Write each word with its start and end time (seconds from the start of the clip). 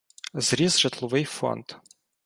Зріс 0.33 0.77
житловий 0.79 1.25
фонд. 1.25 1.71